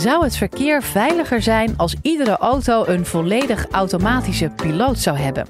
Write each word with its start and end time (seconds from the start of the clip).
Zou 0.00 0.24
het 0.24 0.36
verkeer 0.36 0.82
veiliger 0.82 1.42
zijn 1.42 1.74
als 1.76 1.96
iedere 2.02 2.36
auto 2.36 2.84
een 2.86 3.06
volledig 3.06 3.66
automatische 3.70 4.50
piloot 4.56 4.98
zou 4.98 5.16
hebben? 5.16 5.46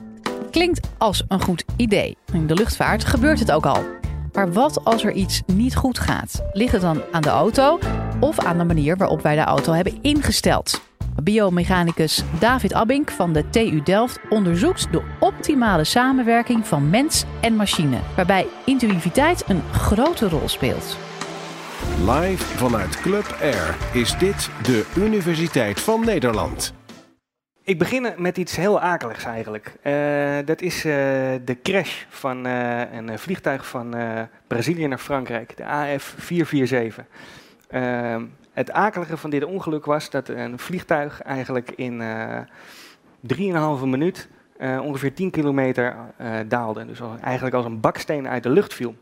Klinkt 0.50 0.88
als 0.98 1.24
een 1.28 1.40
goed 1.40 1.64
idee. 1.76 2.16
In 2.32 2.46
de 2.46 2.54
luchtvaart 2.54 3.04
gebeurt 3.04 3.38
het 3.38 3.52
ook 3.52 3.66
al. 3.66 3.84
Maar 4.32 4.52
wat 4.52 4.84
als 4.84 5.04
er 5.04 5.12
iets 5.12 5.42
niet 5.46 5.76
goed 5.76 5.98
gaat? 5.98 6.42
Ligt 6.52 6.72
het 6.72 6.80
dan 6.80 7.02
aan 7.12 7.22
de 7.22 7.28
auto 7.28 7.78
of 8.20 8.38
aan 8.38 8.58
de 8.58 8.64
manier 8.64 8.96
waarop 8.96 9.22
wij 9.22 9.34
de 9.34 9.44
auto 9.44 9.72
hebben 9.72 9.98
ingesteld? 10.02 10.80
Biomechanicus 11.22 12.22
David 12.38 12.72
Abink 12.72 13.10
van 13.10 13.32
de 13.32 13.50
TU 13.50 13.82
Delft 13.82 14.20
onderzoekt 14.28 14.92
de 14.92 15.02
optimale 15.20 15.84
samenwerking 15.84 16.66
van 16.66 16.90
mens 16.90 17.24
en 17.40 17.56
machine, 17.56 17.98
waarbij 18.16 18.46
intuïtiviteit 18.64 19.44
een 19.48 19.62
grote 19.72 20.28
rol 20.28 20.48
speelt. 20.48 21.09
Live 22.06 22.56
vanuit 22.56 23.00
Club 23.00 23.36
Air 23.42 23.76
is 23.92 24.18
dit 24.18 24.50
de 24.62 24.92
Universiteit 24.96 25.80
van 25.80 26.04
Nederland. 26.04 26.74
Ik 27.62 27.78
begin 27.78 28.12
met 28.16 28.38
iets 28.38 28.56
heel 28.56 28.80
akeligs 28.80 29.24
eigenlijk. 29.24 29.72
Uh, 29.82 30.38
dat 30.44 30.60
is 30.60 30.76
uh, 30.76 30.92
de 31.44 31.56
crash 31.62 32.04
van 32.08 32.46
uh, 32.46 32.92
een 32.92 33.18
vliegtuig 33.18 33.66
van 33.66 33.94
Brazilië 34.46 34.86
naar 34.86 34.98
Frankrijk, 34.98 35.56
de 35.56 35.62
AF447. 35.62 37.04
het 38.52 38.72
akelige 38.72 39.16
van 39.16 39.30
dit 39.30 39.44
ongeluk 39.44 39.84
was 39.84 40.10
dat 40.10 40.28
een 40.28 40.58
vliegtuig 40.58 41.22
eigenlijk 41.22 41.70
in 41.70 42.02
3,5 43.34 43.36
minuut 43.84 44.28
ongeveer 44.60 45.14
10 45.14 45.30
kilometer 45.30 45.96
daalde. 46.48 46.86
Dus 46.86 47.00
eigenlijk 47.22 47.54
als 47.54 47.64
een 47.64 47.80
baksteen 47.80 48.28
uit 48.28 48.42
de 48.42 48.50
lucht 48.50 48.74
viel. 48.74 48.94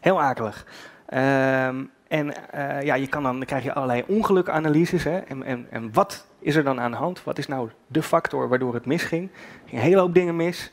Heel 0.00 0.22
akelig. 0.22 0.66
Um, 1.12 1.90
en 2.08 2.26
uh, 2.26 2.82
ja, 2.82 2.94
je 2.94 3.06
kan 3.06 3.22
dan, 3.22 3.36
dan 3.36 3.46
krijg 3.46 3.64
je 3.64 3.74
allerlei 3.74 4.04
ongelukanalyses. 4.06 5.04
Hè? 5.04 5.18
En, 5.18 5.42
en, 5.42 5.66
en 5.70 5.92
wat 5.92 6.26
is 6.38 6.56
er 6.56 6.64
dan 6.64 6.80
aan 6.80 6.90
de 6.90 6.96
hand? 6.96 7.24
Wat 7.24 7.38
is 7.38 7.46
nou 7.46 7.70
de 7.86 8.02
factor 8.02 8.48
waardoor 8.48 8.74
het 8.74 8.86
misging? 8.86 9.30
Er 9.32 9.68
ging 9.68 9.80
een 9.80 9.86
hele 9.86 10.00
hoop 10.00 10.14
dingen 10.14 10.36
mis. 10.36 10.72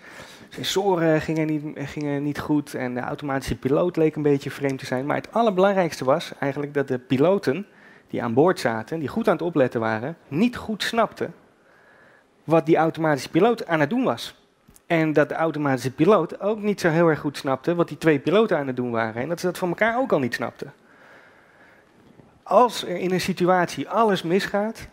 Sensoren 0.49 1.21
gingen 1.21 1.47
niet, 1.47 1.63
gingen 1.75 2.23
niet 2.23 2.39
goed 2.39 2.73
en 2.73 2.93
de 2.93 2.99
automatische 2.99 3.57
piloot 3.57 3.97
leek 3.97 4.15
een 4.15 4.21
beetje 4.21 4.51
vreemd 4.51 4.79
te 4.79 4.85
zijn. 4.85 5.05
Maar 5.05 5.15
het 5.15 5.33
allerbelangrijkste 5.33 6.05
was 6.05 6.31
eigenlijk 6.39 6.73
dat 6.73 6.88
de 6.88 6.99
piloten 6.99 7.66
die 8.07 8.23
aan 8.23 8.33
boord 8.33 8.59
zaten, 8.59 8.99
die 8.99 9.07
goed 9.07 9.27
aan 9.27 9.33
het 9.33 9.41
opletten 9.41 9.79
waren, 9.79 10.17
niet 10.27 10.57
goed 10.57 10.83
snapten 10.83 11.33
wat 12.43 12.66
die 12.66 12.77
automatische 12.77 13.29
piloot 13.29 13.67
aan 13.67 13.79
het 13.79 13.89
doen 13.89 14.03
was. 14.03 14.41
En 14.92 15.14
dat 15.14 15.30
de 15.30 15.36
automatische 15.36 15.92
piloot 15.92 16.39
ook 16.39 16.59
niet 16.59 16.80
zo 16.81 16.89
heel 16.89 17.08
erg 17.08 17.20
goed 17.20 17.38
snapte 17.38 17.75
wat 17.75 17.88
die 17.88 17.97
twee 17.97 18.20
piloten 18.20 18.58
aan 18.58 18.67
het 18.67 18.75
doen 18.75 18.92
waren. 18.92 19.22
En 19.22 19.30
dat 19.30 19.39
ze 19.39 19.45
dat 19.45 19.58
van 19.58 19.70
elkaar 19.70 19.97
ook 19.97 20.11
al 20.11 20.20
niet 20.20 20.34
snapten. 20.34 20.73
Als 22.44 22.84
er 22.84 22.97
in 22.97 23.12
een 23.12 23.22
situatie 23.22 23.89
alles 23.89 24.22
misgaat, 24.22 24.88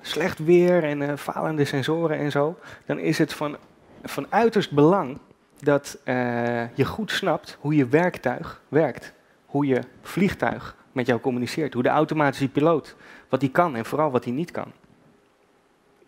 slecht 0.00 0.38
weer 0.38 0.84
en 0.84 1.00
uh, 1.00 1.16
falende 1.16 1.64
sensoren 1.64 2.18
en 2.18 2.30
zo, 2.30 2.58
dan 2.86 2.98
is 2.98 3.18
het 3.18 3.32
van, 3.32 3.56
van 4.02 4.26
uiterst 4.28 4.72
belang 4.72 5.18
dat 5.60 5.98
uh, 6.04 6.76
je 6.76 6.84
goed 6.84 7.10
snapt 7.10 7.56
hoe 7.60 7.74
je 7.74 7.86
werktuig 7.86 8.62
werkt. 8.68 9.12
Hoe 9.46 9.66
je 9.66 9.80
vliegtuig 10.02 10.76
met 10.92 11.06
jou 11.06 11.20
communiceert. 11.20 11.74
Hoe 11.74 11.82
de 11.82 11.88
automatische 11.88 12.48
piloot, 12.48 12.96
wat 13.28 13.40
die 13.40 13.50
kan 13.50 13.76
en 13.76 13.84
vooral 13.84 14.10
wat 14.10 14.24
hij 14.24 14.32
niet 14.32 14.50
kan 14.50 14.72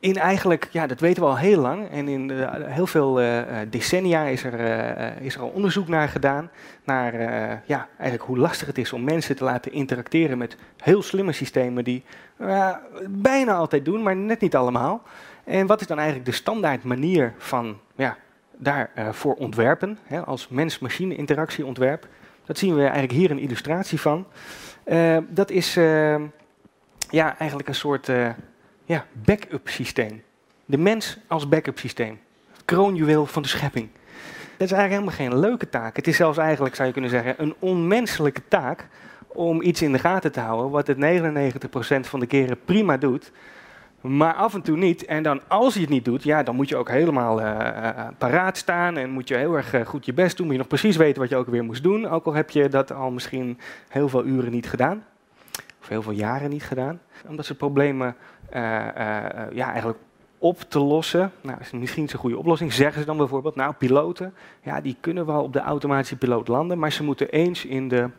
in 0.06 0.16
eigenlijk, 0.16 0.68
ja, 0.70 0.86
dat 0.86 1.00
weten 1.00 1.22
we 1.22 1.28
al 1.28 1.38
heel 1.38 1.60
lang. 1.60 1.90
En 1.90 2.08
in 2.08 2.30
heel 2.56 2.86
veel 2.86 3.22
uh, 3.22 3.40
decennia 3.70 4.24
is 4.24 4.44
er, 4.44 4.54
is 5.20 5.34
er 5.34 5.40
al 5.40 5.48
onderzoek 5.48 5.88
naar 5.88 6.08
gedaan. 6.08 6.50
Naar 6.84 7.12
ja, 7.66 7.88
eigenlijk 7.98 8.28
hoe 8.28 8.38
lastig 8.38 8.66
het 8.66 8.78
is 8.78 8.92
om 8.92 9.04
mensen 9.04 9.36
te 9.36 9.44
laten 9.44 9.72
interacteren 9.72 10.38
met 10.38 10.56
heel 10.76 11.02
slimme 11.02 11.32
systemen 11.32 11.84
die 11.84 12.04
bijna 13.08 13.54
altijd 13.54 13.84
doen, 13.84 14.02
maar 14.02 14.16
net 14.16 14.40
niet 14.40 14.56
allemaal. 14.56 15.02
En 15.44 15.66
wat 15.66 15.80
is 15.80 15.86
dan 15.86 15.98
eigenlijk 15.98 16.26
de 16.28 16.34
standaard 16.34 16.84
manier 16.84 17.34
van 17.38 17.78
ja, 17.94 18.16
daarvoor 18.56 19.34
ontwerpen, 19.34 19.98
hè, 20.04 20.20
als 20.20 20.48
mens-machine 20.48 21.16
interactie 21.16 21.66
ontwerp? 21.66 22.06
Dat 22.44 22.58
zien 22.58 22.74
we 22.74 22.80
eigenlijk 22.80 23.12
hier 23.12 23.30
een 23.30 23.38
illustratie 23.38 24.00
van. 24.00 24.26
dat 25.28 25.50
is 25.50 25.74
ja, 27.10 27.38
eigenlijk 27.38 27.68
een 27.68 27.74
soort 27.74 28.10
ja, 28.86 29.06
backup 29.12 29.68
systeem. 29.68 30.22
De 30.64 30.78
mens 30.78 31.18
als 31.26 31.48
backup 31.48 31.78
systeem. 31.78 32.18
Het 32.52 32.64
kroonjuweel 32.64 33.26
van 33.26 33.42
de 33.42 33.48
schepping. 33.48 33.88
Dat 34.56 34.66
is 34.68 34.72
eigenlijk 34.72 34.90
helemaal 34.90 35.32
geen 35.32 35.48
leuke 35.50 35.68
taak. 35.68 35.96
Het 35.96 36.06
is 36.06 36.16
zelfs 36.16 36.38
eigenlijk, 36.38 36.74
zou 36.74 36.86
je 36.86 36.92
kunnen 36.92 37.10
zeggen, 37.10 37.34
een 37.38 37.54
onmenselijke 37.58 38.42
taak 38.48 38.88
om 39.26 39.62
iets 39.62 39.82
in 39.82 39.92
de 39.92 39.98
gaten 39.98 40.32
te 40.32 40.40
houden 40.40 40.70
wat 40.70 40.86
het 40.86 40.96
99% 40.96 42.08
van 42.08 42.20
de 42.20 42.26
keren 42.26 42.58
prima 42.64 42.96
doet, 42.96 43.32
maar 44.00 44.34
af 44.34 44.54
en 44.54 44.62
toe 44.62 44.76
niet. 44.76 45.04
En 45.04 45.22
dan 45.22 45.40
als 45.48 45.74
je 45.74 45.80
het 45.80 45.88
niet 45.88 46.04
doet, 46.04 46.22
ja, 46.22 46.42
dan 46.42 46.54
moet 46.54 46.68
je 46.68 46.76
ook 46.76 46.88
helemaal 46.88 47.40
uh, 47.40 48.08
paraat 48.18 48.56
staan 48.56 48.96
en 48.96 49.10
moet 49.10 49.28
je 49.28 49.36
heel 49.36 49.56
erg 49.56 49.88
goed 49.88 50.06
je 50.06 50.12
best 50.12 50.36
doen. 50.36 50.46
Moet 50.46 50.54
je 50.54 50.60
nog 50.60 50.68
precies 50.68 50.96
weten 50.96 51.20
wat 51.20 51.30
je 51.30 51.36
ook 51.36 51.46
weer 51.46 51.64
moest 51.64 51.82
doen, 51.82 52.08
ook 52.08 52.26
al 52.26 52.34
heb 52.34 52.50
je 52.50 52.68
dat 52.68 52.92
al 52.92 53.10
misschien 53.10 53.58
heel 53.88 54.08
veel 54.08 54.24
uren 54.24 54.52
niet 54.52 54.68
gedaan. 54.68 55.04
Heel 55.88 56.02
veel 56.02 56.12
jaren 56.12 56.50
niet 56.50 56.64
gedaan. 56.64 57.00
Omdat 57.28 57.46
ze 57.46 57.54
problemen 57.54 58.16
uh, 58.54 58.60
ja, 59.52 59.70
eigenlijk 59.70 59.98
op 60.38 60.60
te 60.60 60.78
lossen. 60.78 61.32
Nou, 61.40 61.58
is 61.60 61.70
misschien 61.70 62.08
een 62.12 62.18
goede 62.18 62.38
oplossing. 62.38 62.72
Zeggen 62.72 63.00
ze 63.00 63.06
dan 63.06 63.16
bijvoorbeeld, 63.16 63.54
nou, 63.54 63.74
piloten, 63.74 64.34
ja, 64.62 64.80
die 64.80 64.96
kunnen 65.00 65.26
wel 65.26 65.42
op 65.42 65.52
de 65.52 65.60
automatische 65.60 66.16
piloot 66.16 66.48
landen, 66.48 66.78
maar 66.78 66.92
ze 66.92 67.02
moeten 67.02 67.28
eens 67.28 67.64
in 67.64 67.88
de 67.88 68.10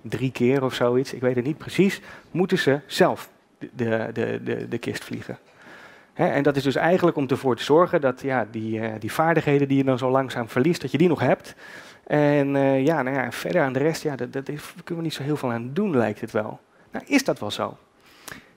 drie 0.00 0.32
keer 0.32 0.64
of 0.64 0.74
zoiets, 0.74 1.12
ik 1.12 1.20
weet 1.20 1.36
het 1.36 1.44
niet 1.44 1.58
precies, 1.58 2.00
moeten 2.30 2.58
ze 2.58 2.80
zelf 2.86 3.30
de, 3.58 4.10
de, 4.12 4.40
de, 4.44 4.68
de 4.68 4.78
kist 4.78 5.04
vliegen. 5.04 5.38
en 6.14 6.42
dat 6.42 6.56
is 6.56 6.62
dus 6.62 6.74
eigenlijk 6.74 7.16
om 7.16 7.28
ervoor 7.28 7.56
te 7.56 7.62
zorgen 7.64 8.00
dat 8.00 8.20
ja, 8.20 8.46
die, 8.50 8.98
die 8.98 9.12
vaardigheden 9.12 9.68
die 9.68 9.76
je 9.76 9.84
dan 9.84 9.98
zo 9.98 10.10
langzaam 10.10 10.48
verliest, 10.48 10.80
dat 10.80 10.90
je 10.90 10.98
die 10.98 11.08
nog 11.08 11.20
hebt. 11.20 11.54
En 12.06 12.48
ja, 12.84 13.02
nou 13.02 13.16
ja, 13.16 13.32
verder 13.32 13.62
aan 13.62 13.72
de 13.72 13.78
rest, 13.78 14.02
ja, 14.02 14.16
dat, 14.16 14.32
dat 14.32 14.44
kunnen 14.44 14.96
we 14.96 15.02
niet 15.02 15.14
zo 15.14 15.22
heel 15.22 15.36
veel 15.36 15.52
aan 15.52 15.70
doen, 15.72 15.96
lijkt 15.96 16.20
het 16.20 16.30
wel. 16.30 16.60
Nou, 16.94 17.06
is 17.06 17.24
dat 17.24 17.38
wel 17.38 17.50
zo? 17.50 17.76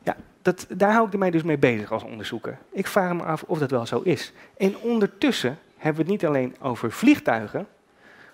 Ja, 0.03 0.15
dat, 0.41 0.67
daar 0.69 0.93
hou 0.93 1.07
ik 1.07 1.17
mij 1.17 1.31
dus 1.31 1.43
mee 1.43 1.57
bezig 1.57 1.91
als 1.91 2.03
onderzoeker. 2.03 2.57
Ik 2.69 2.87
vraag 2.87 3.13
me 3.13 3.23
af 3.23 3.43
of 3.43 3.59
dat 3.59 3.71
wel 3.71 3.85
zo 3.85 4.01
is. 4.03 4.33
En 4.57 4.77
ondertussen 4.77 5.57
hebben 5.77 6.05
we 6.05 6.11
het 6.11 6.21
niet 6.21 6.29
alleen 6.29 6.55
over 6.61 6.91
vliegtuigen. 6.91 7.67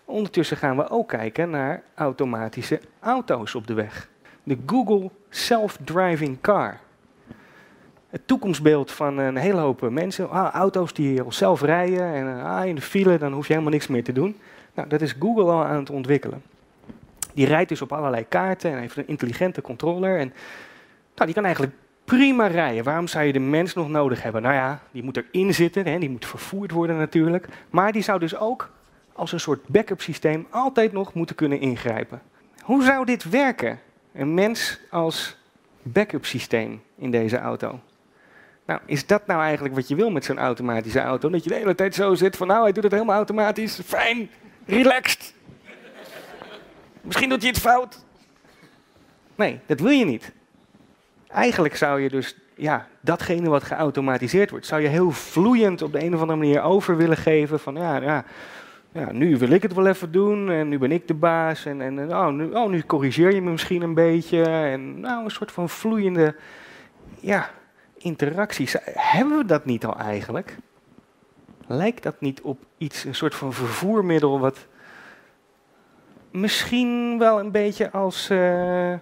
Ondertussen 0.05 0.57
gaan 0.57 0.77
we 0.77 0.89
ook 0.89 1.07
kijken 1.07 1.49
naar 1.49 1.83
automatische 1.95 2.81
auto's 2.99 3.55
op 3.55 3.67
de 3.67 3.73
weg. 3.73 4.09
De 4.43 4.57
Google 4.65 5.09
Self-Driving 5.29 6.41
Car. 6.41 6.79
Het 8.09 8.27
toekomstbeeld 8.27 8.91
van 8.91 9.17
een 9.17 9.35
hele 9.37 9.59
hoop 9.59 9.89
mensen. 9.89 10.29
Ah, 10.29 10.53
auto's 10.53 10.93
die 10.93 11.21
zelf 11.27 11.61
rijden 11.61 12.13
en 12.13 12.43
ah, 12.43 12.65
in 12.65 12.75
de 12.75 12.81
file, 12.81 13.17
dan 13.17 13.33
hoef 13.33 13.47
je 13.47 13.53
helemaal 13.53 13.73
niks 13.73 13.87
meer 13.87 14.03
te 14.03 14.13
doen. 14.13 14.37
Nou, 14.73 14.87
dat 14.87 15.01
is 15.01 15.15
Google 15.19 15.51
al 15.51 15.63
aan 15.63 15.79
het 15.79 15.89
ontwikkelen. 15.89 16.41
Die 17.33 17.45
rijdt 17.45 17.69
dus 17.69 17.81
op 17.81 17.91
allerlei 17.91 18.27
kaarten 18.27 18.71
en 18.71 18.79
heeft 18.79 18.97
een 18.97 19.07
intelligente 19.07 19.61
controller. 19.61 20.19
En 20.19 20.33
nou, 21.15 21.25
die 21.25 21.33
kan 21.33 21.45
eigenlijk 21.45 21.75
prima 22.05 22.47
rijden. 22.47 22.83
Waarom 22.83 23.07
zou 23.07 23.25
je 23.25 23.33
de 23.33 23.39
mens 23.39 23.73
nog 23.73 23.89
nodig 23.89 24.23
hebben? 24.23 24.41
Nou 24.41 24.53
ja, 24.55 24.81
die 24.91 25.03
moet 25.03 25.17
erin 25.17 25.53
zitten, 25.53 25.85
hè, 25.85 25.99
die 25.99 26.09
moet 26.09 26.25
vervoerd 26.25 26.71
worden 26.71 26.97
natuurlijk. 26.97 27.47
Maar 27.69 27.91
die 27.91 28.01
zou 28.01 28.19
dus 28.19 28.37
ook 28.37 28.69
als 29.13 29.31
een 29.31 29.39
soort 29.39 29.67
backup 29.67 30.01
systeem 30.01 30.47
altijd 30.49 30.91
nog 30.91 31.13
moeten 31.13 31.35
kunnen 31.35 31.59
ingrijpen. 31.59 32.21
Hoe 32.61 32.83
zou 32.83 33.05
dit 33.05 33.29
werken? 33.29 33.79
Een 34.13 34.33
mens 34.33 34.79
als 34.89 35.37
backup 35.81 36.25
systeem 36.25 36.81
in 36.95 37.11
deze 37.11 37.37
auto. 37.37 37.79
Nou, 38.65 38.79
is 38.85 39.07
dat 39.07 39.27
nou 39.27 39.41
eigenlijk 39.41 39.75
wat 39.75 39.87
je 39.87 39.95
wil 39.95 40.09
met 40.09 40.25
zo'n 40.25 40.39
automatische 40.39 40.99
auto? 40.99 41.29
Dat 41.29 41.43
je 41.43 41.49
de 41.49 41.55
hele 41.55 41.75
tijd 41.75 41.95
zo 41.95 42.13
zit 42.13 42.37
van, 42.37 42.47
nou, 42.47 42.63
hij 42.63 42.71
doet 42.71 42.83
het 42.83 42.91
helemaal 42.91 43.15
automatisch. 43.15 43.79
Fijn, 43.85 44.29
relaxed. 44.65 45.33
Misschien 47.03 47.29
doet 47.29 47.41
hij 47.41 47.49
het 47.49 47.59
fout. 47.59 48.05
Nee, 49.35 49.59
dat 49.65 49.79
wil 49.79 49.91
je 49.91 50.05
niet. 50.05 50.31
Eigenlijk 51.27 51.75
zou 51.75 52.01
je 52.01 52.09
dus 52.09 52.35
ja, 52.55 52.87
datgene 52.99 53.49
wat 53.49 53.63
geautomatiseerd 53.63 54.49
wordt, 54.49 54.65
zou 54.65 54.81
je 54.81 54.87
heel 54.87 55.11
vloeiend 55.11 55.81
op 55.81 55.91
de 55.91 56.03
een 56.03 56.13
of 56.13 56.21
andere 56.21 56.39
manier 56.39 56.61
over 56.61 56.97
willen 56.97 57.17
geven. 57.17 57.59
Van 57.59 57.75
ja, 57.75 58.01
ja, 58.01 58.25
ja 58.91 59.11
nu 59.11 59.37
wil 59.37 59.49
ik 59.49 59.61
het 59.61 59.73
wel 59.73 59.87
even 59.87 60.11
doen 60.11 60.51
en 60.51 60.69
nu 60.69 60.77
ben 60.77 60.91
ik 60.91 61.07
de 61.07 61.13
baas. 61.13 61.65
En, 61.65 61.81
en 61.81 62.15
oh, 62.15 62.27
nu, 62.27 62.51
oh, 62.51 62.69
nu 62.69 62.81
corrigeer 62.81 63.33
je 63.33 63.41
me 63.41 63.51
misschien 63.51 63.81
een 63.81 63.93
beetje. 63.93 64.43
En 64.43 64.99
nou, 64.99 65.23
een 65.23 65.31
soort 65.31 65.51
van 65.51 65.69
vloeiende 65.69 66.35
ja, 67.19 67.49
interacties. 67.97 68.75
Hebben 68.93 69.37
we 69.37 69.45
dat 69.45 69.65
niet 69.65 69.85
al 69.85 69.97
eigenlijk? 69.97 70.57
Lijkt 71.67 72.03
dat 72.03 72.21
niet 72.21 72.41
op 72.41 72.59
iets, 72.77 73.03
een 73.03 73.15
soort 73.15 73.35
van 73.35 73.53
vervoermiddel 73.53 74.39
wat 74.39 74.67
misschien 76.33 77.19
wel 77.19 77.39
een 77.39 77.51
beetje 77.51 77.91
als... 77.91 78.29
Uh, 78.29 78.93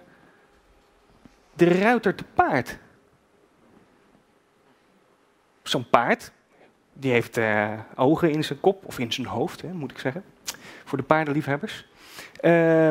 de 1.54 1.78
ruiter 1.78 2.14
te 2.14 2.24
paard. 2.34 2.78
Zo'n 5.62 5.88
paard, 5.90 6.32
die 6.92 7.12
heeft 7.12 7.38
uh, 7.38 7.70
ogen 7.94 8.30
in 8.30 8.44
zijn 8.44 8.60
kop, 8.60 8.84
of 8.84 8.98
in 8.98 9.12
zijn 9.12 9.26
hoofd, 9.26 9.62
hè, 9.62 9.72
moet 9.72 9.90
ik 9.90 9.98
zeggen. 9.98 10.24
Voor 10.84 10.98
de 10.98 11.04
paardenliefhebbers. 11.04 11.86
Uh, 12.40 12.88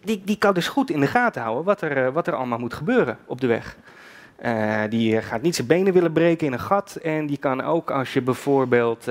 die, 0.00 0.22
die 0.24 0.38
kan 0.38 0.54
dus 0.54 0.68
goed 0.68 0.90
in 0.90 1.00
de 1.00 1.06
gaten 1.06 1.42
houden 1.42 1.64
wat 1.64 1.80
er, 1.80 2.12
wat 2.12 2.26
er 2.26 2.34
allemaal 2.34 2.58
moet 2.58 2.74
gebeuren 2.74 3.18
op 3.26 3.40
de 3.40 3.46
weg. 3.46 3.76
die 4.88 5.22
gaat 5.22 5.42
niet 5.42 5.54
zijn 5.54 5.66
benen 5.66 5.92
willen 5.92 6.12
breken 6.12 6.46
in 6.46 6.52
een 6.52 6.60
gat. 6.60 6.96
En 6.96 7.26
die 7.26 7.38
kan 7.38 7.62
ook 7.62 7.90
als 7.90 8.12
je 8.12 8.22
bijvoorbeeld 8.22 9.04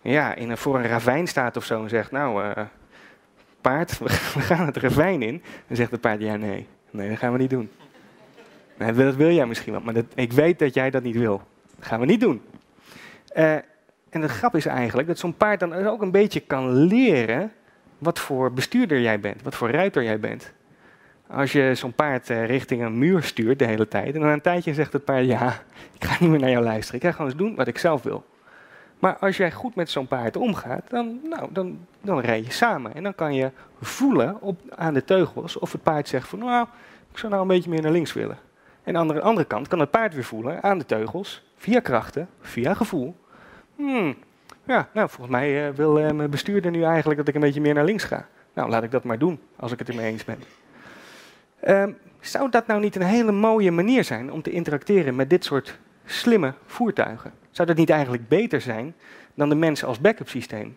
ja, 0.00 0.34
in 0.34 0.50
een, 0.50 0.58
voor 0.58 0.78
een 0.78 0.86
ravijn 0.86 1.26
staat 1.26 1.56
of 1.56 1.64
zo 1.64 1.82
en 1.82 1.88
zegt, 1.88 2.10
nou, 2.10 2.54
paard, 3.60 3.98
we 3.98 4.08
gaan 4.40 4.66
het 4.66 4.76
ravijn 4.76 5.22
in. 5.22 5.42
Dan 5.66 5.76
zegt 5.76 5.90
het 5.90 6.00
paard, 6.00 6.20
ja 6.20 6.36
nee, 6.36 6.66
nee, 6.90 7.08
dat 7.08 7.18
gaan 7.18 7.32
we 7.32 7.38
niet 7.38 7.50
doen. 7.50 7.70
Dat 8.78 9.14
wil 9.14 9.30
jij 9.30 9.46
misschien 9.46 9.72
wel, 9.72 9.80
maar 9.80 9.94
ik 10.14 10.32
weet 10.32 10.58
dat 10.58 10.74
jij 10.74 10.90
dat 10.90 11.02
niet 11.02 11.16
wil. 11.16 11.42
Dat 11.76 11.86
gaan 11.86 12.00
we 12.00 12.06
niet 12.06 12.20
doen. 12.20 12.42
Uh, 13.36 13.52
en 14.10 14.20
de 14.20 14.28
grap 14.28 14.56
is 14.56 14.66
eigenlijk 14.66 15.08
dat 15.08 15.18
zo'n 15.18 15.36
paard 15.36 15.60
dan 15.60 15.74
ook 15.74 16.02
een 16.02 16.10
beetje 16.10 16.40
kan 16.40 16.72
leren 16.72 17.52
wat 17.98 18.18
voor 18.18 18.52
bestuurder 18.52 19.00
jij 19.00 19.20
bent, 19.20 19.42
wat 19.42 19.54
voor 19.54 19.70
ruiter 19.70 20.02
jij 20.02 20.20
bent. 20.20 20.52
Als 21.26 21.52
je 21.52 21.72
zo'n 21.74 21.92
paard 21.92 22.30
uh, 22.30 22.46
richting 22.46 22.82
een 22.82 22.98
muur 22.98 23.22
stuurt 23.22 23.58
de 23.58 23.64
hele 23.64 23.88
tijd, 23.88 24.14
en 24.14 24.20
dan 24.20 24.30
een 24.30 24.40
tijdje 24.40 24.74
zegt 24.74 24.92
het 24.92 25.04
paard, 25.04 25.26
ja, 25.26 25.62
ik 25.98 26.04
ga 26.04 26.16
niet 26.20 26.30
meer 26.30 26.40
naar 26.40 26.50
jou 26.50 26.64
luisteren, 26.64 27.00
ik 27.00 27.06
ga 27.06 27.12
gewoon 27.12 27.26
eens 27.26 27.38
doen 27.38 27.54
wat 27.54 27.66
ik 27.66 27.78
zelf 27.78 28.02
wil. 28.02 28.24
Maar 29.00 29.16
als 29.16 29.36
jij 29.36 29.52
goed 29.52 29.74
met 29.74 29.90
zo'n 29.90 30.06
paard 30.06 30.36
omgaat, 30.36 30.90
dan, 30.90 31.20
nou, 31.22 31.48
dan, 31.52 31.86
dan 32.00 32.20
rij 32.20 32.42
je 32.42 32.50
samen. 32.50 32.94
En 32.94 33.02
dan 33.02 33.14
kan 33.14 33.34
je 33.34 33.50
voelen 33.80 34.40
op, 34.40 34.60
aan 34.74 34.94
de 34.94 35.04
teugels 35.04 35.58
of 35.58 35.72
het 35.72 35.82
paard 35.82 36.08
zegt 36.08 36.28
van, 36.28 36.38
nou, 36.38 36.66
ik 37.10 37.18
zou 37.18 37.30
nou 37.30 37.42
een 37.42 37.48
beetje 37.48 37.70
meer 37.70 37.82
naar 37.82 37.92
links 37.92 38.12
willen. 38.12 38.38
En 38.82 38.96
aan 38.96 39.08
de 39.08 39.20
andere 39.20 39.46
kant 39.46 39.68
kan 39.68 39.78
het 39.78 39.90
paard 39.90 40.14
weer 40.14 40.24
voelen 40.24 40.62
aan 40.62 40.78
de 40.78 40.86
teugels, 40.86 41.44
via 41.56 41.80
krachten, 41.80 42.28
via 42.40 42.74
gevoel. 42.74 43.16
Hmm, 43.76 44.16
ja, 44.64 44.88
nou, 44.92 45.08
volgens 45.08 45.36
mij 45.36 45.68
uh, 45.68 45.74
wil 45.74 46.00
uh, 46.00 46.10
mijn 46.10 46.30
bestuurder 46.30 46.70
nu 46.70 46.82
eigenlijk 46.82 47.18
dat 47.18 47.28
ik 47.28 47.34
een 47.34 47.40
beetje 47.40 47.60
meer 47.60 47.74
naar 47.74 47.84
links 47.84 48.04
ga. 48.04 48.26
Nou, 48.52 48.70
laat 48.70 48.82
ik 48.82 48.90
dat 48.90 49.04
maar 49.04 49.18
doen, 49.18 49.40
als 49.56 49.72
ik 49.72 49.78
het 49.78 49.88
ermee 49.88 50.06
eens 50.06 50.24
ben. 50.24 50.38
Um, 51.68 51.96
zou 52.20 52.50
dat 52.50 52.66
nou 52.66 52.80
niet 52.80 52.96
een 52.96 53.02
hele 53.02 53.32
mooie 53.32 53.70
manier 53.70 54.04
zijn 54.04 54.32
om 54.32 54.42
te 54.42 54.50
interacteren 54.50 55.14
met 55.14 55.30
dit 55.30 55.44
soort 55.44 55.78
slimme 56.10 56.54
voertuigen? 56.66 57.32
Zou 57.50 57.68
dat 57.68 57.76
niet 57.76 57.90
eigenlijk 57.90 58.28
beter 58.28 58.60
zijn 58.60 58.94
dan 59.34 59.48
de 59.48 59.54
mensen 59.54 59.88
als 59.88 60.00
backup 60.00 60.28
systeem? 60.28 60.76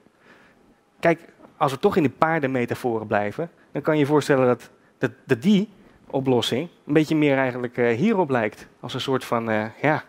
Kijk, 1.00 1.20
als 1.58 1.72
we 1.72 1.80
toch 1.80 1.96
in 1.96 2.04
de 2.04 2.10
paardenmetaforen 2.10 3.08
blijven, 3.08 3.50
dan 3.72 3.82
kan 3.82 3.94
je 3.94 4.00
je 4.00 4.06
voorstellen 4.06 4.58
dat, 4.98 5.12
dat, 5.26 5.42
die 5.42 5.70
oplossing 6.08 6.70
een 6.86 6.94
beetje 6.94 7.16
meer 7.16 7.38
eigenlijk 7.38 7.78
uh, 7.78 7.98
hierop 7.98 8.30
lijkt. 8.30 8.68
Als 8.80 8.94
een 8.94 9.02
soort 9.02 9.26
van, 9.26 9.50
uh, 9.50 9.66
ja, 9.82 10.04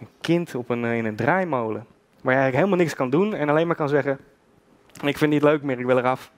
een 0.00 0.08
kind 0.20 0.54
op 0.54 0.70
een, 0.70 0.84
uh, 0.84 0.96
in 0.96 1.04
een 1.04 1.16
draaimolen. 1.16 1.86
Waar 2.22 2.34
je 2.34 2.40
eigenlijk 2.40 2.54
helemaal 2.54 2.78
niks 2.78 2.94
kan 2.94 3.10
doen 3.10 3.34
en 3.34 3.48
alleen 3.48 3.66
maar 3.66 3.76
kan 3.76 3.88
zeggen, 3.88 4.18
ik 4.92 5.00
vind 5.00 5.20
het 5.20 5.30
niet 5.30 5.42
leuk 5.42 5.62
meer, 5.62 5.78
ik 5.78 5.86
wil 5.86 5.98
eraf. 5.98 6.32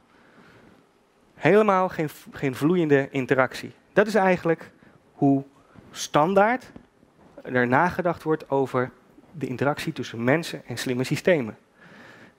Helemaal 1.34 1.88
geen, 1.88 2.08
geen 2.32 2.54
vloeiende 2.54 3.08
interactie. 3.10 3.72
Dat 3.92 4.06
is 4.06 4.14
eigenlijk 4.14 4.70
hoe 5.12 5.44
standaard 5.90 6.72
er 7.52 7.66
nagedacht 7.66 8.22
wordt 8.22 8.50
over 8.50 8.90
de 9.32 9.46
interactie 9.46 9.92
tussen 9.92 10.24
mensen 10.24 10.62
en 10.66 10.76
slimme 10.76 11.04
systemen. 11.04 11.56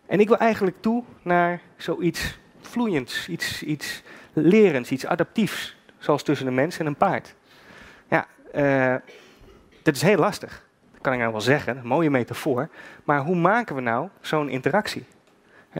En 0.06 0.20
ik 0.20 0.28
wil 0.28 0.38
eigenlijk 0.38 0.78
toe 0.80 1.04
naar 1.22 1.62
zoiets 1.78 2.40
vloeiends, 2.62 3.28
iets, 3.28 3.64
iets 3.64 4.04
lerends, 4.34 4.92
iets 4.92 5.06
adaptiefs 5.06 5.78
zoals 5.98 6.24
tussen 6.24 6.48
een 6.48 6.54
mens 6.54 6.80
en 6.80 6.86
een 6.86 6.96
paard. 6.96 7.36
Ja, 8.08 8.28
uh, 8.56 8.96
dat 9.84 9.96
is 9.96 10.02
heel 10.02 10.18
lastig. 10.18 10.66
Dat 10.92 11.02
kan 11.02 11.14
ik 11.14 11.20
nou 11.20 11.32
wel 11.32 11.42
zeggen, 11.42 11.78
een 11.78 11.88
mooie 11.88 12.10
metafoor. 12.10 12.70
Maar 13.04 13.22
hoe 13.22 13.36
maken 13.36 13.76
we 13.76 13.82
nou 13.82 14.10
zo'n 14.22 14.50
interactie? 14.50 15.06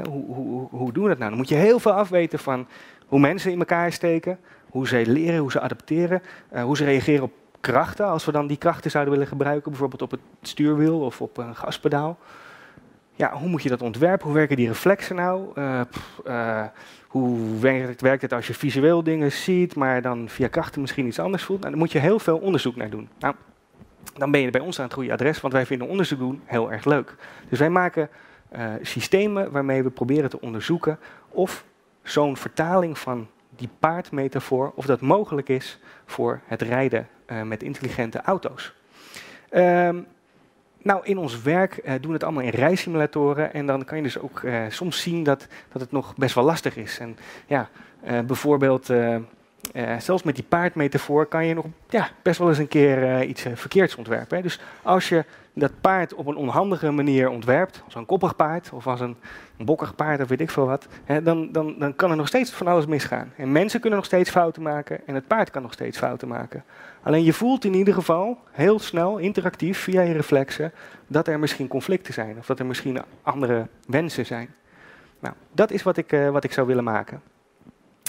hoe, 0.10 0.26
hoe, 0.26 0.68
hoe 0.70 0.94
doen 0.94 1.04
we 1.04 1.10
dat 1.10 1.18
nou? 1.18 1.30
Dan 1.30 1.40
moet 1.40 1.50
je 1.50 1.56
heel 1.56 1.80
veel 1.80 1.92
afweten 1.94 2.40
van 2.40 2.68
hoe 3.06 3.20
mensen 3.20 3.52
in 3.52 3.60
elkaar 3.60 3.92
steken, 3.92 4.40
hoe 4.70 4.88
ze 4.88 5.04
leren, 5.06 5.40
hoe 5.40 5.52
ze 5.52 5.60
adapteren, 5.60 6.22
uh, 6.54 6.64
hoe 6.64 6.78
ze 6.78 6.84
reageren 6.84 7.24
op 7.24 7.32
krachten, 7.62 8.06
als 8.06 8.26
we 8.26 8.32
dan 8.32 8.48
die 8.48 8.58
krachten 8.58 8.92
zouden 8.92 9.14
willen 9.14 9.28
gebruiken, 9.28 9.72
bijvoorbeeld 9.72 10.02
op 10.02 10.12
het 10.12 10.20
stuurwiel 10.42 11.00
of 11.00 11.22
op 11.22 11.38
een 11.38 11.56
gaspedaal. 11.56 12.18
Ja, 13.14 13.34
hoe 13.34 13.50
moet 13.50 13.64
je 13.64 13.70
dat 13.70 13.82
ontwerpen? 13.82 14.26
Hoe 14.26 14.36
werken 14.36 14.56
die 14.56 14.68
reflexen 14.68 15.16
nou? 15.16 15.48
Uh, 15.56 16.64
hoe 17.08 17.60
werkt, 17.60 18.02
werkt, 18.02 18.22
het 18.22 18.34
als 18.34 18.48
je 18.48 18.54
visueel 18.54 19.04
dingen 19.04 19.32
ziet, 19.32 19.76
maar 19.76 20.02
dan 20.02 20.30
via 20.30 20.48
krachten 20.48 20.82
misschien 20.82 21.08
iets 21.08 21.20
anders 21.20 21.44
voelt? 21.44 21.60
Nou, 21.60 21.72
daar 21.72 21.82
moet 21.82 21.92
je 21.92 22.00
heel 22.00 22.20
veel 22.20 22.38
onderzoek 22.38 22.76
naar 22.76 22.90
doen. 22.90 23.10
Nou, 23.20 23.36
dan 24.14 24.32
ben 24.32 24.42
je 24.42 24.50
bij 24.50 24.62
ons 24.62 24.78
aan 24.78 24.86
het 24.86 24.94
goede 24.94 25.12
adres, 25.12 25.42
want 25.42 25.54
wij 25.54 25.66
vinden 25.66 25.88
onderzoek 25.88 26.20
doen 26.20 26.42
heel 26.46 26.72
erg 26.72 26.86
leuk. 26.86 27.16
Dus 27.50 27.60
wij 27.60 27.70
maken 27.70 28.10
uh, 28.56 28.70
systemen 28.82 29.52
waarmee 29.52 29.84
we 29.84 29.90
proberen 29.90 30.30
te 30.30 30.42
onderzoeken 30.42 31.00
of 31.30 31.66
zo'n 32.04 32.38
vertaling 32.38 32.98
van 32.98 33.28
die 33.56 33.70
paardmetafoor, 33.80 34.72
of 34.76 34.86
dat 34.86 35.02
mogelijk 35.02 35.50
is 35.50 35.80
voor 36.06 36.42
het 36.46 36.62
rijden 36.62 37.08
uh, 37.28 37.42
met 37.42 37.64
intelligente 37.64 38.22
auto's. 38.22 38.74
Um, 39.52 40.06
nou, 40.82 41.06
in 41.06 41.18
ons 41.18 41.42
werk 41.42 41.80
uh, 41.84 41.92
doen 41.92 42.08
we 42.08 42.14
het 42.14 42.24
allemaal 42.24 42.44
in 42.44 42.50
rijsimulatoren 42.50 43.54
en 43.54 43.66
dan 43.66 43.86
kan 43.86 43.98
je 43.98 44.04
dus 44.04 44.20
ook 44.20 44.42
uh, 44.42 44.62
soms 44.70 45.02
zien 45.02 45.24
dat, 45.24 45.48
dat 45.72 45.82
het 45.82 45.92
nog 45.92 46.16
best 46.16 46.36
wel 46.36 46.44
lastig 46.44 46.76
is. 46.78 47.00
En 47.00 47.18
ja, 47.46 47.70
bijvoorbeeld, 48.26 48.86
zelfs 49.98 50.24
met 50.24 50.36
die 50.36 50.44
paardmetafoor 50.44 51.26
kan 51.26 51.46
je 51.46 51.54
nog 51.54 51.66
ja, 51.90 52.10
best 52.22 52.40
wel 52.40 52.50
eens 52.50 52.58
een 52.58 52.68
keer 52.68 53.24
iets 53.24 53.46
verkeerds 53.54 53.96
ontwerpen. 53.96 54.38
Hè. 54.38 54.44
Dus 54.44 54.60
als 54.84 55.10
je 55.10 55.26
dat 55.54 55.72
paard 55.82 56.14
op 56.14 56.28
een 56.28 56.36
onhandige 56.36 56.92
manier 56.92 57.30
ontwerpt, 57.30 57.82
als 57.86 57.96
een 57.96 58.06
koppig 58.06 58.36
paard 58.36 58.70
of 58.74 58.88
als 58.88 59.00
een, 59.00 59.18
een 59.58 59.66
bokkig 59.66 59.96
paard 59.96 60.22
of 60.22 60.28
weet 60.28 60.42
ik 60.42 60.50
veel 60.50 60.66
wat, 60.66 60.88
hè, 61.04 61.22
dan, 61.22 61.52
dan, 61.52 61.76
dan 61.80 61.96
kan 61.96 62.12
er 62.12 62.18
nog 62.18 62.28
steeds 62.28 62.52
van 62.52 62.68
alles 62.68 62.86
misgaan. 62.86 63.34
En 63.36 63.52
mensen 63.52 63.80
kunnen 63.80 64.00
nog 64.00 64.08
steeds 64.08 64.30
fouten 64.30 64.62
maken 64.62 65.08
en 65.08 65.16
het 65.16 65.28
paard 65.28 65.50
kan 65.52 65.62
nog 65.62 65.74
steeds 65.74 65.98
fouten 65.98 66.28
maken. 66.28 66.64
Alleen 67.08 67.24
je 67.24 67.34
voelt 67.34 67.66
in 67.66 67.74
ieder 67.74 67.94
geval 67.94 68.38
heel 68.52 68.80
snel, 68.80 69.18
interactief, 69.18 69.80
via 69.80 70.02
je 70.02 70.14
reflexen, 70.14 70.72
dat 71.08 71.28
er 71.28 71.40
misschien 71.40 71.68
conflicten 71.68 72.14
zijn 72.14 72.38
of 72.38 72.46
dat 72.46 72.60
er 72.60 72.66
misschien 72.66 73.02
andere 73.22 73.68
wensen 73.86 74.26
zijn. 74.26 74.56
Nou, 75.20 75.36
dat 75.52 75.72
is 75.72 75.84
wat 75.84 75.98
ik, 75.98 76.12
uh, 76.12 76.30
wat 76.30 76.44
ik 76.44 76.52
zou 76.52 76.68
willen 76.68 76.84
maken. 76.84 77.22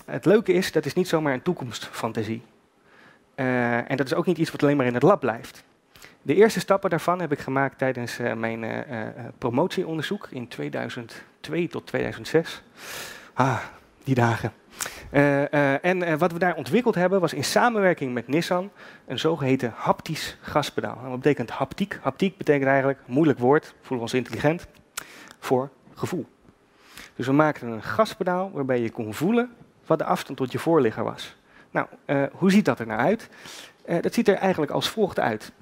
Het 0.04 0.24
leuke 0.24 0.52
is, 0.52 0.72
dat 0.72 0.86
is 0.86 0.94
niet 0.94 1.08
zomaar 1.08 1.32
een 1.32 1.42
toekomstfantasie. 1.42 2.42
Uh, 3.36 3.90
en 3.90 3.96
dat 3.96 4.06
is 4.06 4.14
ook 4.14 4.26
niet 4.26 4.38
iets 4.38 4.50
wat 4.50 4.62
alleen 4.62 4.76
maar 4.76 4.86
in 4.86 4.94
het 4.94 5.02
lab 5.02 5.20
blijft. 5.20 5.64
De 6.22 6.34
eerste 6.34 6.60
stappen 6.60 6.90
daarvan 6.90 7.20
heb 7.20 7.32
ik 7.32 7.38
gemaakt 7.38 7.78
tijdens 7.78 8.18
uh, 8.18 8.32
mijn 8.32 8.84
promotieonderzoek 9.38 10.28
in 10.30 10.48
2002 10.48 11.68
tot 11.68 11.86
2006. 11.86 12.62
Ah, 13.32 13.58
die 14.04 14.14
dagen. 14.14 14.52
En 15.10 16.18
wat 16.18 16.32
we 16.32 16.38
daar 16.38 16.54
ontwikkeld 16.54 16.94
hebben 16.94 17.20
was 17.20 17.32
in 17.32 17.44
samenwerking 17.44 18.14
met 18.14 18.28
Nissan 18.28 18.70
een 19.06 19.18
zogeheten 19.18 19.72
haptisch 19.76 20.36
gaspedaal. 20.40 20.98
wat 21.02 21.20
betekent 21.20 21.50
haptiek? 21.50 21.98
Haptiek 22.02 22.36
betekent 22.36 22.68
eigenlijk, 22.68 22.98
moeilijk 23.06 23.38
woord, 23.38 23.66
voelen 23.66 23.96
we 23.96 24.02
ons 24.02 24.14
intelligent, 24.14 24.66
voor 25.38 25.70
gevoel. 25.94 26.26
Dus 27.14 27.26
we 27.26 27.32
maakten 27.32 27.68
een 27.68 27.82
gaspedaal 27.82 28.50
waarbij 28.52 28.80
je 28.80 28.90
kon 28.90 29.14
voelen 29.14 29.50
wat 29.86 29.98
de 29.98 30.04
afstand 30.04 30.38
tot 30.38 30.52
je 30.52 30.58
voorligger 30.58 31.04
was. 31.04 31.36
Nou, 31.70 31.86
hoe 32.32 32.50
ziet 32.50 32.64
dat 32.64 32.78
er 32.78 32.86
nou 32.86 33.00
uit? 33.00 33.28
dat 34.00 34.14
ziet 34.14 34.28
er 34.28 34.34
eigenlijk 34.34 34.72
als 34.72 34.88
volgt 34.88 35.18
uit. 35.18 35.52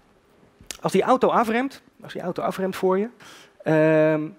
Als 0.80 0.92
die 0.92 1.02
auto 1.02 1.28
afremt, 1.28 1.82
als 2.02 2.12
die 2.12 2.23
auto 2.23 2.42
afremt 2.42 2.76
voor 2.76 2.99
je, 2.99 3.09
uh, 3.64 4.30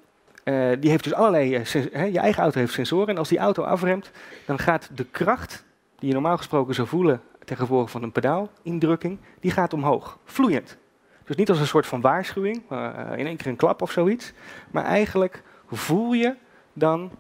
die 0.79 0.89
heeft 0.89 1.03
dus 1.03 1.13
allerlei, 1.13 1.55
uh, 1.55 2.13
je 2.13 2.19
eigen 2.19 2.43
auto 2.43 2.59
heeft 2.59 2.73
sensoren. 2.73 3.07
En 3.07 3.17
als 3.17 3.29
die 3.29 3.37
auto 3.37 3.63
afremt, 3.63 4.11
dan 4.45 4.59
gaat 4.59 4.89
de 4.93 5.05
kracht 5.05 5.63
die 5.99 6.07
je 6.07 6.13
normaal 6.13 6.37
gesproken 6.37 6.75
zou 6.75 6.87
voelen 6.87 7.21
ten 7.45 7.57
gevolge 7.57 7.87
van 7.87 8.03
een 8.03 8.11
pedaalindrukking, 8.11 9.17
die 9.39 9.51
gaat 9.51 9.73
omhoog, 9.73 10.17
vloeiend. 10.25 10.77
Dus 11.25 11.35
niet 11.35 11.49
als 11.49 11.59
een 11.59 11.67
soort 11.67 11.87
van 11.87 12.01
waarschuwing, 12.01 12.61
uh, 12.71 12.89
in 13.15 13.25
één 13.25 13.37
keer 13.37 13.47
een 13.47 13.55
klap 13.55 13.81
of 13.81 13.91
zoiets, 13.91 14.33
maar 14.71 14.83
eigenlijk 14.83 15.43
voel 15.71 16.13
je 16.13 16.35
dan 16.73 17.11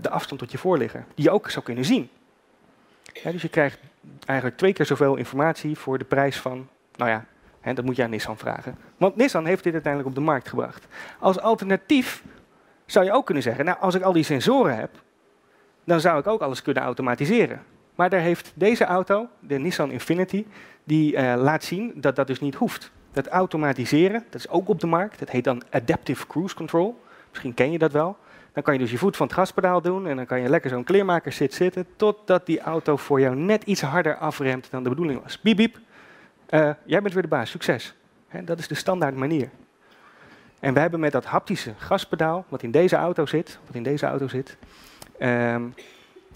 de 0.00 0.10
afstand 0.10 0.40
tot 0.40 0.52
je 0.52 0.58
voorligger, 0.58 1.04
die 1.14 1.24
je 1.24 1.30
ook 1.30 1.50
zou 1.50 1.64
kunnen 1.64 1.84
zien. 1.84 2.08
dus 3.22 3.42
je 3.42 3.48
krijgt 3.48 3.78
eigenlijk 4.26 4.58
twee 4.58 4.72
keer 4.72 4.86
zoveel 4.86 5.16
informatie 5.16 5.78
voor 5.78 5.98
de 5.98 6.04
prijs 6.04 6.40
van, 6.40 6.68
nou 6.96 7.10
ja, 7.10 7.24
dat 7.72 7.84
moet 7.84 7.96
je 7.96 8.02
aan 8.02 8.10
Nissan 8.10 8.36
vragen. 8.36 8.76
Want 8.96 9.16
Nissan 9.16 9.46
heeft 9.46 9.64
dit 9.64 9.72
uiteindelijk 9.72 10.10
op 10.10 10.18
de 10.18 10.24
markt 10.30 10.48
gebracht. 10.48 10.86
Als 11.18 11.40
alternatief 11.40 12.22
zou 12.86 13.04
je 13.04 13.12
ook 13.12 13.24
kunnen 13.24 13.42
zeggen, 13.42 13.64
nou 13.64 13.78
als 13.80 13.94
ik 13.94 14.02
al 14.02 14.12
die 14.12 14.24
sensoren 14.24 14.76
heb, 14.76 14.90
dan 15.84 16.00
zou 16.00 16.18
ik 16.18 16.26
ook 16.26 16.40
alles 16.40 16.62
kunnen 16.62 16.82
automatiseren. 16.82 17.62
Maar 17.94 18.10
daar 18.10 18.20
heeft 18.20 18.52
deze 18.54 18.84
auto, 18.84 19.28
de 19.40 19.58
Nissan 19.58 19.90
Infinity, 19.90 20.46
die 20.84 21.12
uh, 21.12 21.34
laat 21.36 21.64
zien 21.64 21.92
dat 21.94 22.16
dat 22.16 22.26
dus 22.26 22.40
niet 22.40 22.54
hoeft. 22.54 22.92
Dat 23.12 23.28
automatiseren, 23.28 24.24
dat 24.30 24.40
is 24.40 24.48
ook 24.48 24.68
op 24.68 24.80
de 24.80 24.86
markt. 24.86 25.18
Dat 25.18 25.30
heet 25.30 25.44
dan 25.44 25.62
Adaptive 25.70 26.26
Cruise 26.26 26.54
Control. 26.54 27.02
Misschien 27.30 27.54
ken 27.54 27.72
je 27.72 27.78
dat 27.78 27.92
wel. 27.92 28.16
Dan 28.52 28.62
kan 28.62 28.74
je 28.74 28.80
dus 28.80 28.90
je 28.90 28.98
voet 28.98 29.16
van 29.16 29.26
het 29.26 29.34
gaspedaal 29.34 29.80
doen 29.80 30.06
en 30.06 30.16
dan 30.16 30.26
kan 30.26 30.40
je 30.40 30.48
lekker 30.48 30.70
zo'n 30.70 30.84
kleermaker 30.84 31.32
zit 31.32 31.54
zitten 31.54 31.86
totdat 31.96 32.46
die 32.46 32.60
auto 32.60 32.96
voor 32.96 33.20
jou 33.20 33.36
net 33.36 33.62
iets 33.62 33.80
harder 33.80 34.16
afremt 34.16 34.70
dan 34.70 34.82
de 34.82 34.88
bedoeling 34.88 35.22
was. 35.22 35.40
Biep, 35.40 35.56
biep, 35.56 35.78
uh, 36.50 36.70
jij 36.84 37.02
bent 37.02 37.14
weer 37.14 37.22
de 37.22 37.28
baas, 37.28 37.50
succes. 37.50 37.94
dat 38.44 38.58
is 38.58 38.68
de 38.68 38.74
standaard 38.74 39.16
manier. 39.16 39.50
En 40.64 40.74
we 40.74 40.80
hebben 40.80 41.00
met 41.00 41.12
dat 41.12 41.24
haptische 41.24 41.72
gaspedaal, 41.78 42.44
wat 42.48 42.62
in 42.62 42.70
deze 42.70 42.96
auto 42.96 43.26
zit, 43.26 43.58
wat 43.66 43.74
in 43.74 43.82
deze 43.82 44.06
auto 44.06 44.28
zit, 44.28 44.56
um, 45.18 45.74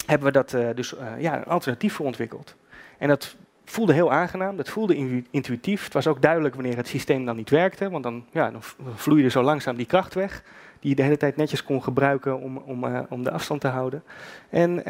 hebben 0.05 0.27
we 0.27 0.31
dat 0.31 0.53
uh, 0.53 0.67
dus 0.75 0.93
ja, 1.17 1.37
een 1.37 1.45
alternatief 1.45 1.93
voor 1.93 2.05
ontwikkeld. 2.05 2.55
En 2.97 3.07
dat 3.07 3.35
voelde 3.65 3.93
heel 3.93 4.11
aangenaam, 4.11 4.57
dat 4.57 4.69
voelde 4.69 5.23
intuïtief. 5.31 5.83
Het 5.83 5.93
was 5.93 6.07
ook 6.07 6.21
duidelijk 6.21 6.55
wanneer 6.55 6.75
het 6.75 6.87
systeem 6.87 7.25
dan 7.25 7.35
niet 7.35 7.49
werkte, 7.49 7.89
want 7.89 8.03
dan, 8.03 8.25
ja, 8.31 8.51
dan 8.51 8.61
vloeide 8.95 9.29
zo 9.29 9.41
langzaam 9.41 9.75
die 9.75 9.85
kracht 9.85 10.13
weg, 10.13 10.43
die 10.79 10.89
je 10.89 10.95
de 10.95 11.03
hele 11.03 11.17
tijd 11.17 11.35
netjes 11.35 11.63
kon 11.63 11.83
gebruiken 11.83 12.39
om, 12.39 12.57
om, 12.57 12.83
uh, 12.83 12.99
om 13.09 13.23
de 13.23 13.31
afstand 13.31 13.61
te 13.61 13.67
houden. 13.67 14.03
En 14.49 14.83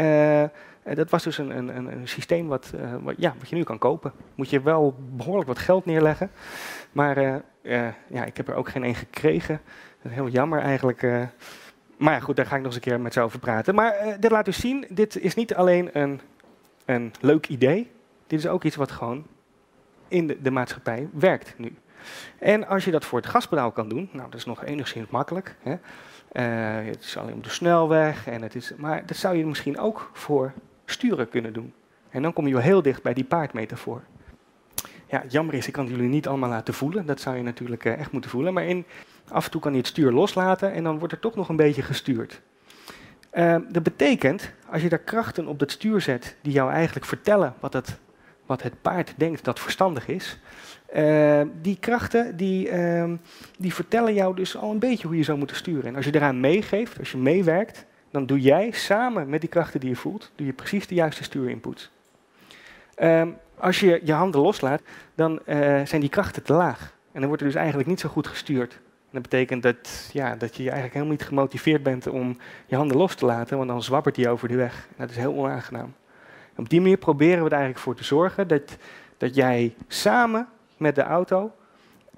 dat 0.94 1.10
was 1.10 1.24
dus 1.24 1.38
een, 1.38 1.50
een, 1.50 1.76
een 1.76 2.08
systeem 2.08 2.48
wat, 2.48 2.74
wat, 3.02 3.16
ja, 3.18 3.34
wat 3.40 3.50
je 3.50 3.56
nu 3.56 3.64
kan 3.64 3.78
kopen. 3.78 4.12
Moet 4.36 4.50
je 4.50 4.62
wel 4.62 4.96
behoorlijk 5.12 5.48
wat 5.48 5.60
geld 5.60 5.86
neerleggen, 5.86 6.32
maar 6.92 7.44
ja, 8.08 8.26
ik 8.26 8.38
heb 8.38 8.48
er 8.48 8.56
ook 8.56 8.70
geen 8.70 8.84
één 8.84 8.96
gekregen. 8.96 9.62
Heel 10.08 10.28
jammer 10.28 10.60
eigenlijk. 10.60 11.02
maar 11.98 12.14
ja, 12.14 12.20
goed, 12.20 12.36
daar 12.36 12.46
ga 12.46 12.56
ik 12.56 12.62
nog 12.62 12.66
eens 12.66 12.76
een 12.76 12.92
keer 12.92 13.00
met 13.00 13.14
zo 13.14 13.24
over 13.24 13.40
praten. 13.40 13.76
Maar 13.76 14.18
dit 14.20 14.32
laat 14.32 14.48
u 14.48 14.52
zien, 14.52 14.86
dit 14.90 15.18
is 15.18 15.36
niet 15.36 15.56
alleen 15.56 15.90
een, 15.94 16.22
een 16.86 17.14
leuk 17.20 17.48
idee, 17.48 17.92
dit 18.28 18.40
is 18.40 18.48
ook 18.48 18.64
iets 18.64 18.76
wat 18.76 18.92
gewoon 18.92 19.26
in 20.08 20.28
de, 20.28 20.42
de 20.42 20.52
maatschappij 20.52 21.10
werkt 21.12 21.54
nu. 21.58 21.76
En 22.38 22.68
als 22.68 22.86
je 22.86 22.92
dat 22.92 23.06
voor 23.06 23.20
het 23.20 23.30
gaspedaal 23.30 23.72
kan 23.72 23.90
doen, 23.90 24.10
nou 24.12 24.30
dat 24.30 24.40
is 24.40 24.46
nog 24.46 24.64
enigszins 24.64 25.10
makkelijk. 25.10 25.56
Hè. 25.60 25.76
Het 26.82 27.04
is 27.04 27.18
alleen 27.18 27.34
op 27.34 27.44
de 27.44 27.50
snelweg, 27.50 28.28
en 28.28 28.42
het 28.42 28.56
is, 28.56 28.74
maar 28.78 29.06
dat 29.06 29.18
zou 29.18 29.38
je 29.38 29.46
misschien 29.46 29.80
ook 29.80 30.10
voor 30.14 30.54
sturen 30.86 31.30
kunnen 31.30 31.54
doen. 31.54 31.74
En 32.10 32.22
dan 32.22 32.34
kom 32.34 32.48
je 32.48 32.60
heel 32.60 32.82
dicht 32.82 33.04
bij 33.04 33.14
die 33.14 33.24
paardmetafoor. 33.24 34.02
Ja, 35.10 35.24
jammer 35.28 35.54
is, 35.54 35.68
ik 35.68 35.74
kan 35.74 35.88
jullie 35.88 36.08
niet 36.08 36.28
allemaal 36.28 36.50
laten 36.50 36.74
voelen. 36.74 37.06
Dat 37.06 37.22
zou 37.22 37.36
je 37.38 37.44
natuurlijk 37.44 37.86
uh, 37.86 38.00
echt 38.00 38.12
moeten 38.12 38.30
voelen. 38.30 38.54
Maar 38.54 38.66
in, 38.66 38.86
af 39.28 39.46
en 39.46 39.52
toe 39.52 39.62
kan 39.62 39.72
je 39.72 39.78
het 39.78 39.88
stuur 39.88 40.12
loslaten 40.12 40.74
en 40.74 40.84
dan 40.84 41.00
wordt 41.00 41.14
er 41.14 41.20
toch 41.20 41.36
nog 41.36 41.50
een 41.50 41.56
beetje 41.56 41.82
gestuurd. 41.82 42.42
Uh, 43.34 43.56
dat 43.70 43.84
betekent, 43.84 44.52
als 44.72 44.82
je 44.82 44.90
daar 44.90 45.00
krachten 45.00 45.48
op 45.48 45.60
het 45.60 45.72
stuur 45.72 46.02
zet 46.02 46.36
die 46.42 46.54
jou 46.54 46.72
eigenlijk 46.72 47.06
vertellen 47.06 47.54
wat 47.60 47.74
het 47.74 48.00
wat 48.50 48.64
het 48.64 48.82
paard 48.82 49.14
denkt 49.18 49.44
dat 49.44 49.60
verstandig 49.60 50.08
is. 50.08 50.40
Uh, 50.96 51.42
die 51.62 51.78
krachten 51.80 52.38
die, 52.38 52.72
uh, 52.72 53.12
die 53.58 53.74
vertellen 53.74 54.14
jou 54.14 54.36
dus 54.36 54.58
al 54.58 54.72
een 54.72 54.80
beetje 54.80 55.08
hoe 55.08 55.18
je 55.18 55.24
zou 55.24 55.38
moeten 55.38 55.56
sturen. 55.56 55.86
En 55.86 55.96
als 55.96 56.06
je 56.06 56.16
eraan 56.16 56.40
meegeeft, 56.40 57.00
als 57.00 57.12
je 57.12 57.18
meewerkt, 57.18 57.86
dan 58.12 58.26
doe 58.26 58.40
jij 58.40 58.72
samen 58.72 59.30
met 59.30 59.42
die 59.42 59.50
krachten 59.50 59.80
die 59.80 59.90
je 59.90 59.96
voelt, 59.96 60.32
doe 60.36 60.46
je 60.46 60.54
precies 60.54 60.88
de 60.88 60.96
juiste 60.96 61.24
stuurinput. 61.24 61.90
Uh, 62.98 63.28
als 63.60 63.80
je 63.80 64.02
je 64.04 64.14
handen 64.14 64.42
loslaat, 64.42 64.82
dan 65.16 65.40
eh, 65.46 65.58
zijn 65.86 66.02
die 66.02 66.10
krachten 66.10 66.44
te 66.44 66.54
laag. 66.54 66.94
En 67.12 67.20
dan 67.20 67.28
wordt 67.28 67.42
er 67.42 67.48
dus 67.48 67.58
eigenlijk 67.58 67.90
niet 67.90 68.00
zo 68.00 68.10
goed 68.10 68.28
gestuurd. 68.28 68.80
Dat 69.12 69.22
betekent 69.22 69.64
dat, 69.64 70.10
ja, 70.14 70.36
dat 70.36 70.56
je 70.56 70.64
eigenlijk 70.64 70.94
helemaal 70.94 71.14
niet 71.14 71.24
gemotiveerd 71.24 71.84
bent 71.84 72.08
om 72.08 72.38
je 72.66 72.76
handen 72.76 72.98
los 72.98 73.16
te 73.16 73.26
laten, 73.26 73.58
want 73.58 73.70
dan 73.70 73.84
zwabbert 73.84 74.16
die 74.16 74.30
over 74.30 74.48
de 74.48 74.56
weg. 74.56 74.88
Dat 74.98 75.10
is 75.10 75.16
heel 75.16 75.34
onaangenaam. 75.34 75.94
Op 76.56 76.70
die 76.70 76.82
manier 76.82 76.98
proberen 76.98 77.44
we 77.44 77.46
er 77.46 77.56
eigenlijk 77.56 77.80
voor 77.80 77.96
te 77.96 78.04
zorgen 78.04 78.48
dat, 78.48 78.78
dat 79.18 79.36
jij 79.36 79.76
samen 79.88 80.48
met 80.78 80.96
de 80.96 81.04
auto 81.04 81.52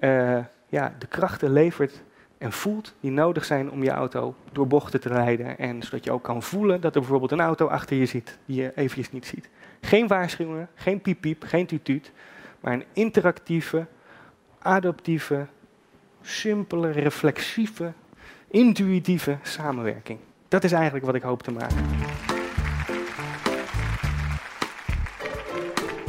uh, 0.00 0.38
ja, 0.68 0.94
de 0.98 1.06
krachten 1.06 1.52
levert 1.52 2.02
en 2.42 2.52
voelt 2.52 2.94
die 3.00 3.10
nodig 3.10 3.44
zijn 3.44 3.70
om 3.70 3.82
je 3.82 3.90
auto 3.90 4.34
door 4.52 4.66
bochten 4.66 5.00
te 5.00 5.08
rijden. 5.08 5.58
En 5.58 5.82
zodat 5.82 6.04
je 6.04 6.12
ook 6.12 6.22
kan 6.22 6.42
voelen 6.42 6.80
dat 6.80 6.94
er 6.94 7.00
bijvoorbeeld 7.00 7.30
een 7.30 7.40
auto 7.40 7.66
achter 7.66 7.96
je 7.96 8.06
zit 8.06 8.38
die 8.46 8.62
je 8.62 8.72
eventjes 8.74 9.12
niet 9.12 9.26
ziet. 9.26 9.48
Geen 9.80 10.06
waarschuwingen, 10.06 10.68
geen 10.74 11.00
piep 11.00 11.20
piep, 11.20 11.42
geen 11.46 11.66
tutuut, 11.66 12.12
maar 12.60 12.72
een 12.72 12.84
interactieve, 12.92 13.86
adaptieve, 14.58 15.46
simpele, 16.20 16.90
reflexieve, 16.90 17.92
intuïtieve 18.50 19.38
samenwerking. 19.42 20.18
Dat 20.48 20.64
is 20.64 20.72
eigenlijk 20.72 21.04
wat 21.04 21.14
ik 21.14 21.22
hoop 21.22 21.42
te 21.42 21.52
maken. 21.52 22.01